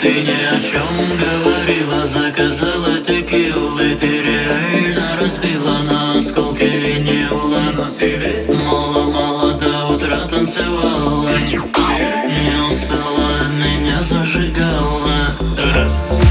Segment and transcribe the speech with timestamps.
[0.00, 0.82] Ты ни о чем
[1.18, 11.36] говорила, заказала текилы Ты реально разбила на осколки винила Но тебе мало-мало до утра танцевала.
[11.38, 15.34] Не устала, меня зажигала.
[15.74, 16.22] Раз,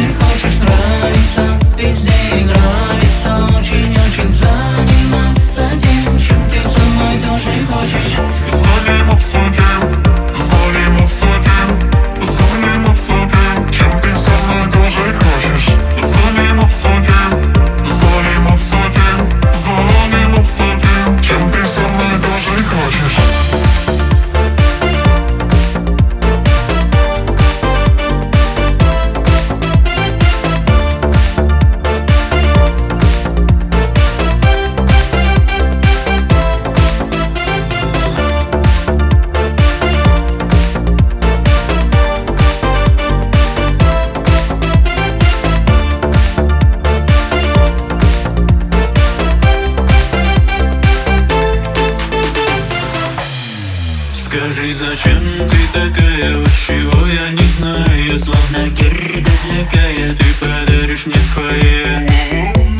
[0.00, 0.29] мной
[54.40, 61.14] Скажи, зачем ты такая, вот чего я не знаю Словно герда какая, ты подаришь мне
[61.34, 62.08] фойе.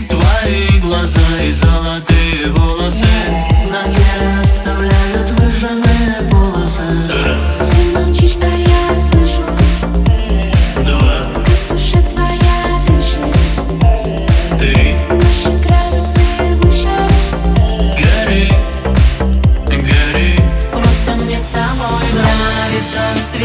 [0.09, 2.80] Твои глаза и золотые волосы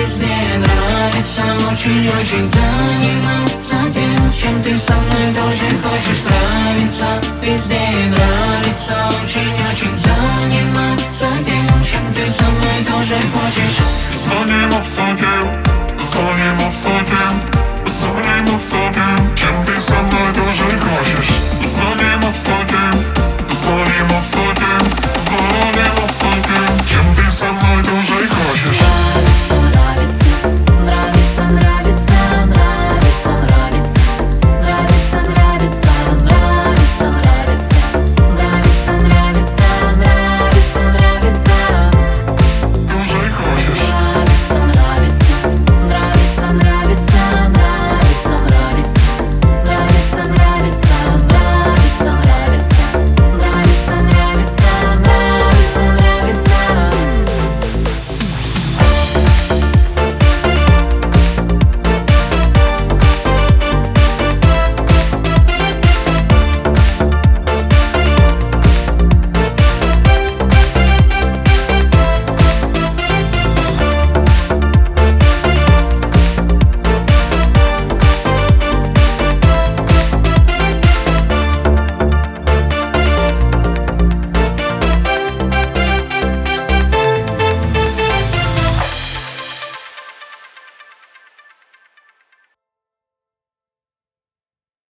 [0.05, 6.25] Везде нравится Очень-очень заниматься тем Чем ты со мной тоже хочешь.
[6.25, 7.07] Нравиться
[7.41, 7.79] Везде
[8.09, 13.79] нравится Очень-очень заниматься тем Чем ты со мной тоже хочешь.
[14.13, 15.49] Занимав садим,
[15.97, 16.75] занимав
[18.63, 19.34] садим,